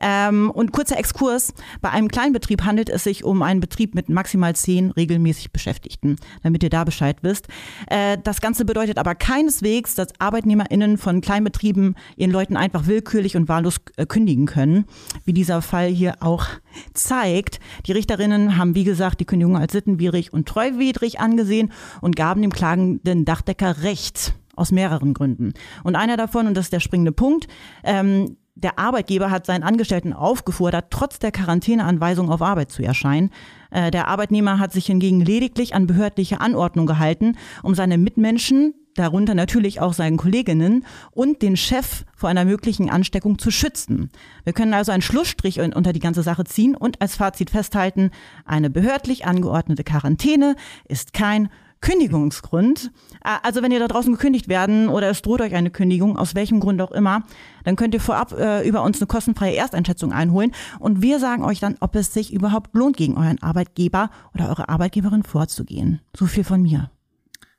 Ähm, 0.00 0.50
und 0.50 0.72
kurzer 0.72 0.98
Exkurs. 0.98 1.54
Bei 1.80 1.90
einem 1.90 2.08
Kleinbetrieb 2.08 2.64
handelt 2.64 2.88
es 2.88 3.04
sich 3.04 3.24
um 3.24 3.42
einen 3.42 3.60
Betrieb 3.60 3.94
mit 3.94 4.08
maximal 4.08 4.54
zehn 4.56 4.90
regelmäßig 4.90 5.52
Beschäftigten, 5.52 6.16
damit 6.42 6.62
ihr 6.62 6.70
da 6.70 6.84
Bescheid 6.84 7.18
wisst. 7.22 7.48
Äh, 7.86 8.18
das 8.22 8.40
Ganze 8.40 8.64
bedeutet 8.64 8.98
aber 8.98 9.14
keineswegs, 9.14 9.94
dass 9.94 10.08
ArbeitnehmerInnen 10.18 10.98
von 10.98 11.20
Kleinbetrieben 11.20 11.96
ihren 12.16 12.30
Leuten 12.30 12.56
einfach 12.56 12.86
willkürlich 12.86 13.36
und 13.36 13.48
wahllos 13.48 13.76
äh, 13.96 14.06
kündigen 14.06 14.46
können, 14.46 14.86
wie 15.24 15.32
dieser 15.32 15.62
Fall 15.62 15.88
hier 15.88 16.16
auch 16.20 16.46
zeigt. 16.94 17.60
Die 17.86 17.92
Richterinnen 17.92 18.56
haben, 18.56 18.74
wie 18.74 18.84
gesagt, 18.84 19.20
die 19.20 19.24
Kündigung 19.24 19.56
als 19.56 19.72
sittenwidrig 19.72 20.32
und 20.32 20.48
treuwidrig 20.48 21.20
angesehen 21.20 21.72
und 22.00 22.16
gaben 22.16 22.42
dem 22.42 22.52
klagenden 22.52 23.24
Dachdecker 23.24 23.82
Recht. 23.82 24.34
Aus 24.54 24.70
mehreren 24.70 25.14
Gründen. 25.14 25.54
Und 25.82 25.96
einer 25.96 26.18
davon, 26.18 26.46
und 26.46 26.54
das 26.54 26.66
ist 26.66 26.74
der 26.74 26.80
springende 26.80 27.12
Punkt, 27.12 27.48
ähm, 27.84 28.36
der 28.54 28.78
Arbeitgeber 28.78 29.30
hat 29.30 29.46
seinen 29.46 29.62
Angestellten 29.62 30.12
aufgefordert, 30.12 30.86
trotz 30.90 31.18
der 31.18 31.32
Quarantäneanweisung 31.32 32.30
auf 32.30 32.42
Arbeit 32.42 32.70
zu 32.70 32.82
erscheinen. 32.82 33.30
Äh, 33.70 33.90
der 33.90 34.08
Arbeitnehmer 34.08 34.58
hat 34.58 34.72
sich 34.72 34.86
hingegen 34.86 35.20
lediglich 35.20 35.74
an 35.74 35.86
behördliche 35.86 36.40
Anordnung 36.40 36.86
gehalten, 36.86 37.36
um 37.62 37.74
seine 37.74 37.96
Mitmenschen, 37.96 38.74
darunter 38.94 39.34
natürlich 39.34 39.80
auch 39.80 39.94
seinen 39.94 40.18
Kolleginnen 40.18 40.84
und 41.12 41.40
den 41.40 41.56
Chef 41.56 42.04
vor 42.14 42.28
einer 42.28 42.44
möglichen 42.44 42.90
Ansteckung 42.90 43.38
zu 43.38 43.50
schützen. 43.50 44.10
Wir 44.44 44.52
können 44.52 44.74
also 44.74 44.92
einen 44.92 45.00
Schlussstrich 45.00 45.60
unter 45.60 45.94
die 45.94 46.00
ganze 46.00 46.22
Sache 46.22 46.44
ziehen 46.44 46.76
und 46.76 47.00
als 47.00 47.16
Fazit 47.16 47.48
festhalten, 47.48 48.10
eine 48.44 48.68
behördlich 48.68 49.24
angeordnete 49.24 49.82
Quarantäne 49.82 50.56
ist 50.86 51.14
kein 51.14 51.48
Kündigungsgrund. 51.82 52.90
Äh, 53.22 53.36
also 53.42 53.62
wenn 53.62 53.70
ihr 53.70 53.78
da 53.78 53.88
draußen 53.88 54.10
gekündigt 54.10 54.48
werden 54.48 54.88
oder 54.88 55.10
es 55.10 55.20
droht 55.20 55.42
euch 55.42 55.54
eine 55.54 55.70
Kündigung, 55.70 56.16
aus 56.16 56.34
welchem 56.34 56.60
Grund 56.60 56.80
auch 56.80 56.92
immer, 56.92 57.24
dann 57.64 57.76
könnt 57.76 57.92
ihr 57.92 58.00
vorab 58.00 58.32
äh, 58.32 58.66
über 58.66 58.82
uns 58.82 58.98
eine 59.00 59.06
kostenfreie 59.06 59.56
Ersteinschätzung 59.56 60.12
einholen 60.12 60.52
und 60.78 61.02
wir 61.02 61.18
sagen 61.18 61.44
euch 61.44 61.60
dann, 61.60 61.76
ob 61.80 61.94
es 61.94 62.14
sich 62.14 62.32
überhaupt 62.32 62.74
lohnt, 62.74 62.96
gegen 62.96 63.18
euren 63.18 63.42
Arbeitgeber 63.42 64.10
oder 64.32 64.48
eure 64.48 64.70
Arbeitgeberin 64.70 65.22
vorzugehen. 65.22 66.00
So 66.16 66.26
viel 66.26 66.44
von 66.44 66.62
mir. 66.62 66.90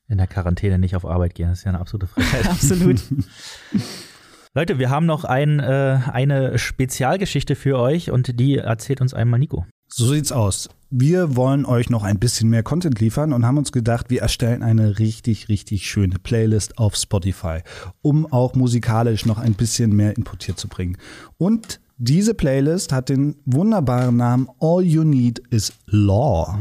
In 0.07 0.17
der 0.17 0.27
Quarantäne 0.27 0.79
nicht 0.79 0.95
auf 0.95 1.05
Arbeit 1.05 1.35
gehen, 1.35 1.49
das 1.49 1.59
ist 1.59 1.65
ja 1.65 1.69
eine 1.69 1.79
absolute 1.79 2.07
Frechheit. 2.07 2.47
Absolut. 2.49 3.01
Leute, 4.55 4.77
wir 4.77 4.91
haben 4.91 5.07
noch 5.07 5.23
ein, 5.23 5.59
äh, 5.59 5.99
eine 6.11 6.59
Spezialgeschichte 6.59 7.55
für 7.55 7.79
euch 7.79 8.11
und 8.11 8.39
die 8.39 8.57
erzählt 8.57 9.01
uns 9.01 9.13
einmal 9.13 9.39
Nico. 9.39 9.65
So 9.87 10.13
sieht's 10.13 10.31
aus. 10.31 10.69
Wir 10.95 11.35
wollen 11.35 11.65
euch 11.65 11.89
noch 11.89 12.03
ein 12.03 12.19
bisschen 12.19 12.51
mehr 12.51 12.61
Content 12.61 12.99
liefern 12.99 13.33
und 13.33 13.47
haben 13.47 13.57
uns 13.57 13.71
gedacht, 13.71 14.11
wir 14.11 14.21
erstellen 14.21 14.61
eine 14.61 14.99
richtig, 14.99 15.49
richtig 15.49 15.87
schöne 15.87 16.19
Playlist 16.19 16.77
auf 16.77 16.95
Spotify, 16.95 17.61
um 18.03 18.31
auch 18.31 18.53
musikalisch 18.53 19.25
noch 19.25 19.39
ein 19.39 19.55
bisschen 19.55 19.95
mehr 19.95 20.15
Input 20.15 20.43
hier 20.43 20.55
zu 20.55 20.67
bringen. 20.67 20.99
Und 21.39 21.81
diese 21.97 22.35
Playlist 22.35 22.93
hat 22.93 23.09
den 23.09 23.37
wunderbaren 23.43 24.17
Namen 24.17 24.47
All 24.59 24.83
You 24.83 25.03
Need 25.03 25.39
is 25.49 25.73
Law. 25.87 26.59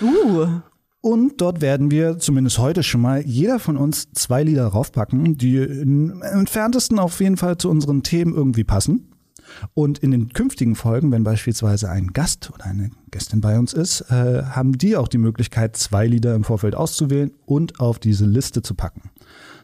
Uh. 0.00 0.46
Und 1.02 1.38
dort 1.42 1.60
werden 1.60 1.90
wir 1.90 2.18
zumindest 2.18 2.58
heute 2.58 2.82
schon 2.82 3.02
mal 3.02 3.20
jeder 3.26 3.58
von 3.58 3.76
uns 3.76 4.10
zwei 4.12 4.44
Lieder 4.44 4.66
raufpacken, 4.66 5.36
die 5.36 5.58
im 5.58 6.22
entferntesten 6.22 6.98
auf 6.98 7.20
jeden 7.20 7.36
Fall 7.36 7.58
zu 7.58 7.68
unseren 7.68 8.02
Themen 8.02 8.34
irgendwie 8.34 8.64
passen. 8.64 9.07
Und 9.74 9.98
in 9.98 10.10
den 10.10 10.32
künftigen 10.32 10.74
Folgen, 10.74 11.10
wenn 11.12 11.24
beispielsweise 11.24 11.90
ein 11.90 12.08
Gast 12.08 12.50
oder 12.52 12.66
eine 12.66 12.90
Gästin 13.10 13.40
bei 13.40 13.58
uns 13.58 13.72
ist, 13.72 14.02
äh, 14.10 14.42
haben 14.44 14.78
die 14.78 14.96
auch 14.96 15.08
die 15.08 15.18
Möglichkeit, 15.18 15.76
zwei 15.76 16.06
Lieder 16.06 16.34
im 16.34 16.44
Vorfeld 16.44 16.74
auszuwählen 16.74 17.32
und 17.46 17.80
auf 17.80 17.98
diese 17.98 18.26
Liste 18.26 18.62
zu 18.62 18.74
packen. 18.74 19.10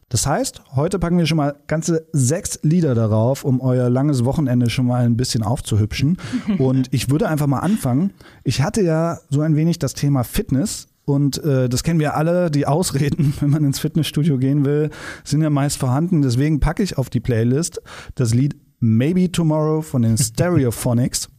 Das 0.09 0.26
heißt, 0.26 0.62
heute 0.76 0.99
packen 0.99 1.19
wir 1.19 1.26
schon 1.26 1.38
mal 1.38 1.57
ganze 1.67 2.07
sechs 2.12 2.61
Lieder 2.62 2.95
darauf, 2.95 3.45
um 3.45 3.61
euer 3.61 3.91
langes 3.91 4.25
Wochenende 4.25 4.71
schon 4.71 4.87
mal 4.87 5.05
ein 5.05 5.17
bisschen 5.17 5.43
aufzuhübschen. 5.43 6.19
Und 6.59 6.93
ich 6.93 7.11
würde 7.11 7.29
einfach 7.29 7.47
mal 7.47 7.61
anfangen. 7.61 8.12
Ich 8.45 8.62
hatte 8.62 8.83
ja 8.83 9.19
so 9.31 9.41
ein 9.41 9.57
wenig 9.57 9.79
das 9.79 9.95
Thema 9.95 10.23
Fitness 10.23 10.88
und 11.07 11.43
äh, 11.45 11.69
das 11.69 11.83
kennen 11.83 12.00
wir 12.00 12.17
alle, 12.17 12.50
die 12.50 12.67
Ausreden, 12.67 13.35
wenn 13.41 13.50
man 13.50 13.64
ins 13.64 13.79
Fitnessstudio 13.79 14.38
gehen 14.38 14.64
will, 14.64 14.91
sind 15.23 15.43
ja 15.43 15.50
meist 15.50 15.76
vorhanden. 15.79 16.23
Deswegen 16.23 16.61
packe 16.61 16.83
ich 16.83 16.97
auf 16.97 17.11
die 17.11 17.21
Playlist 17.21 17.83
das 18.14 18.33
Lied 18.33 18.57
Maybe 18.85 19.33
Tomorrow 19.33 19.81
von 19.81 20.03
den 20.03 20.19
Stereophonics. 20.19 21.31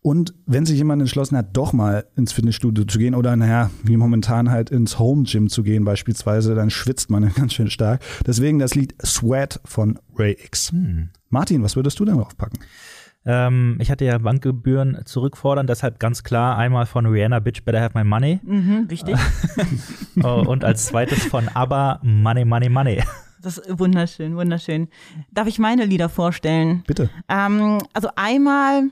Und 0.00 0.34
wenn 0.46 0.64
sich 0.64 0.78
jemand 0.78 1.00
entschlossen 1.00 1.36
hat, 1.36 1.56
doch 1.56 1.72
mal 1.72 2.06
ins 2.16 2.32
Fitnessstudio 2.32 2.84
zu 2.84 2.98
gehen 2.98 3.14
oder 3.14 3.36
naja, 3.36 3.70
wie 3.84 3.96
momentan 3.96 4.50
halt 4.50 4.70
ins 4.70 4.98
Home 4.98 5.24
Gym 5.24 5.48
zu 5.48 5.62
gehen 5.62 5.84
beispielsweise, 5.84 6.54
dann 6.54 6.70
schwitzt 6.70 7.10
man 7.10 7.24
ja 7.24 7.28
ganz 7.36 7.54
schön 7.54 7.70
stark. 7.70 8.00
Deswegen 8.26 8.58
das 8.58 8.74
Lied 8.74 8.94
Sweat 9.04 9.60
von 9.64 9.98
Ray 10.16 10.36
X. 10.40 10.70
Hm. 10.70 11.10
Martin, 11.30 11.62
was 11.62 11.76
würdest 11.76 11.98
du 11.98 12.04
denn 12.04 12.16
draufpacken? 12.16 12.60
Ähm, 13.24 13.76
ich 13.80 13.90
hatte 13.90 14.04
ja 14.04 14.18
Bankgebühren 14.18 14.98
zurückfordern, 15.04 15.68
deshalb 15.68 16.00
ganz 16.00 16.24
klar 16.24 16.58
einmal 16.58 16.86
von 16.86 17.06
Rihanna 17.06 17.38
Bitch 17.38 17.64
Better 17.64 17.80
Have 17.80 17.96
My 17.96 18.04
Money 18.04 18.40
Mhm, 18.44 18.86
richtig. 18.90 19.16
oh, 20.22 20.44
und 20.46 20.64
als 20.64 20.86
zweites 20.86 21.24
von 21.24 21.48
ABBA 21.48 22.00
Money 22.02 22.44
Money 22.44 22.68
Money. 22.68 23.02
Das 23.42 23.58
ist 23.58 23.78
wunderschön, 23.78 24.36
wunderschön. 24.36 24.88
Darf 25.32 25.48
ich 25.48 25.58
meine 25.58 25.84
Lieder 25.84 26.08
vorstellen? 26.08 26.84
Bitte. 26.86 27.10
Ähm, 27.28 27.78
also 27.92 28.08
einmal 28.14 28.84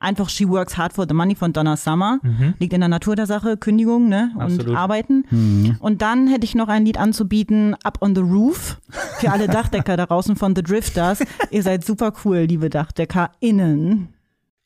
einfach 0.00 0.28
She 0.28 0.48
Works 0.48 0.76
Hard 0.76 0.92
for 0.92 1.06
the 1.08 1.14
Money 1.14 1.34
von 1.34 1.52
Donna 1.52 1.76
Summer. 1.76 2.18
Liegt 2.58 2.72
in 2.72 2.80
der 2.80 2.88
Natur 2.88 3.16
der 3.16 3.26
Sache, 3.26 3.56
Kündigung 3.56 4.08
ne? 4.08 4.32
und 4.34 4.42
Absolut. 4.42 4.76
Arbeiten. 4.76 5.24
Und 5.80 6.02
dann 6.02 6.28
hätte 6.28 6.44
ich 6.44 6.54
noch 6.54 6.68
ein 6.68 6.84
Lied 6.84 6.98
anzubieten, 6.98 7.74
Up 7.82 7.98
on 8.00 8.14
the 8.14 8.20
Roof, 8.20 8.80
für 9.18 9.30
alle 9.32 9.46
Dachdecker 9.48 9.96
da 9.96 10.06
draußen 10.06 10.36
von 10.36 10.54
The 10.54 10.62
Drifters. 10.62 11.20
Ihr 11.50 11.62
seid 11.62 11.84
super 11.84 12.12
cool, 12.24 12.40
liebe 12.40 12.68
DachdeckerInnen. 12.70 14.13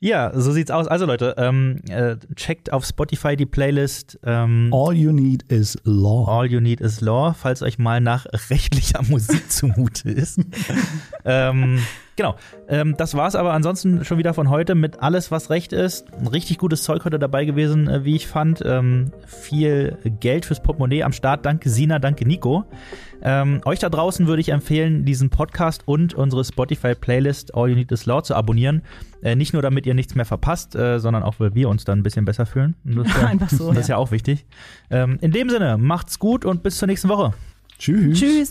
Ja, 0.00 0.30
so 0.32 0.52
sieht's 0.52 0.70
aus. 0.70 0.86
Also 0.86 1.06
Leute, 1.06 1.34
ähm, 1.38 1.80
äh, 1.88 2.16
checkt 2.36 2.72
auf 2.72 2.84
Spotify 2.84 3.34
die 3.34 3.46
Playlist 3.46 4.18
ähm, 4.24 4.70
All 4.72 4.94
You 4.94 5.10
Need 5.10 5.42
is 5.50 5.76
Law. 5.82 6.24
All 6.28 6.46
You 6.46 6.60
Need 6.60 6.80
is 6.80 7.00
Law, 7.00 7.34
falls 7.34 7.62
euch 7.62 7.78
mal 7.78 8.00
nach 8.00 8.24
rechtlicher 8.48 9.02
Musik 9.08 9.50
zumute 9.50 10.10
ist. 10.10 10.40
ähm, 11.24 11.80
genau. 12.18 12.36
Ähm, 12.68 12.94
das 12.98 13.14
war's 13.14 13.34
aber 13.34 13.54
ansonsten 13.54 14.04
schon 14.04 14.18
wieder 14.18 14.34
von 14.34 14.50
heute 14.50 14.74
mit 14.74 15.00
alles, 15.00 15.30
was 15.30 15.48
Recht 15.48 15.72
ist. 15.72 16.04
Ein 16.12 16.26
richtig 16.26 16.58
gutes 16.58 16.82
Zeug 16.82 17.06
heute 17.06 17.18
dabei 17.18 17.46
gewesen, 17.46 17.88
äh, 17.88 18.04
wie 18.04 18.14
ich 18.14 18.26
fand. 18.26 18.62
Ähm, 18.66 19.12
viel 19.26 19.96
Geld 20.20 20.44
fürs 20.44 20.62
Portemonnaie 20.62 21.04
am 21.04 21.12
Start. 21.12 21.46
Danke 21.46 21.70
Sina, 21.70 21.98
danke 21.98 22.26
Nico. 22.26 22.64
Ähm, 23.22 23.60
euch 23.64 23.78
da 23.78 23.88
draußen 23.88 24.26
würde 24.26 24.40
ich 24.40 24.50
empfehlen, 24.50 25.04
diesen 25.04 25.30
Podcast 25.30 25.82
und 25.86 26.14
unsere 26.14 26.44
Spotify-Playlist 26.44 27.54
All 27.54 27.70
You 27.70 27.74
Need 27.74 27.90
Is 27.90 28.04
Law 28.04 28.22
zu 28.22 28.34
abonnieren. 28.34 28.82
Äh, 29.22 29.34
nicht 29.34 29.52
nur, 29.54 29.62
damit 29.62 29.86
ihr 29.86 29.94
nichts 29.94 30.14
mehr 30.14 30.24
verpasst, 30.24 30.76
äh, 30.76 31.00
sondern 31.00 31.22
auch, 31.22 31.36
weil 31.38 31.54
wir 31.54 31.68
uns 31.68 31.84
dann 31.84 32.00
ein 32.00 32.02
bisschen 32.02 32.24
besser 32.24 32.46
fühlen. 32.46 32.74
Und 32.84 32.98
Das 32.98 33.06
ist 33.08 33.16
ja, 33.16 33.26
Einfach 33.28 33.50
so, 33.50 33.68
Das 33.70 33.78
ist 33.78 33.88
ja 33.88 33.96
auch 33.96 34.10
wichtig. 34.10 34.44
Ähm, 34.90 35.18
in 35.20 35.32
dem 35.32 35.48
Sinne, 35.48 35.78
macht's 35.78 36.18
gut 36.18 36.44
und 36.44 36.62
bis 36.62 36.78
zur 36.78 36.86
nächsten 36.86 37.08
Woche. 37.08 37.32
Tschüss. 37.78 38.18
Tschüss. 38.18 38.50